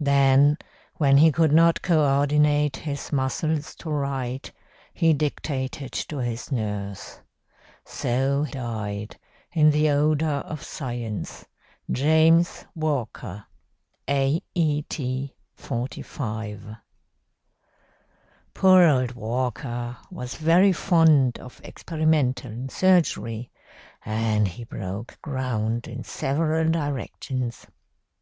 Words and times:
Then, 0.00 0.56
when 0.94 1.18
he 1.18 1.30
could 1.30 1.52
not 1.52 1.82
co 1.82 2.18
ordinate 2.20 2.74
his 2.78 3.12
muscles 3.12 3.74
to 3.74 3.90
write, 3.90 4.50
he 4.94 5.12
dictated 5.12 5.92
to 6.08 6.20
his 6.20 6.50
nurse. 6.50 7.20
So 7.84 8.46
died, 8.50 9.18
in 9.52 9.72
the 9.72 9.90
odour 9.90 10.40
of 10.46 10.62
science, 10.62 11.44
James 11.90 12.64
Walker, 12.74 13.44
aet. 14.08 14.96
45. 15.54 16.76
"Poor 18.54 18.82
old 18.84 19.12
Walker 19.12 19.98
was 20.10 20.36
very 20.36 20.72
fond 20.72 21.38
of 21.38 21.60
experimental 21.62 22.70
surgery, 22.70 23.50
and 24.02 24.48
he 24.48 24.64
broke 24.64 25.18
ground 25.20 25.86
in 25.86 26.04
several 26.04 26.70
directions. 26.70 27.66